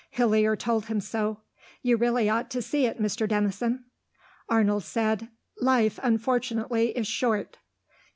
Hillier 0.09 0.55
told 0.55 0.87
him 0.87 0.99
so. 0.99 1.41
"You 1.83 1.95
really 1.95 2.27
ought 2.27 2.49
to 2.49 2.61
see 2.63 2.87
it, 2.87 2.99
Mr. 2.99 3.27
Denison." 3.29 3.85
Arnold 4.49 4.81
said, 4.83 5.29
"Life, 5.59 5.99
unfortunately, 6.01 6.89
is 6.97 7.05
short." 7.05 7.59